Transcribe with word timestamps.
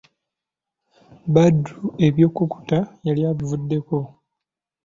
Badru 1.33 1.85
eby'okukutta 2.07 2.79
yali 3.05 3.21
yabivaako. 3.25 3.99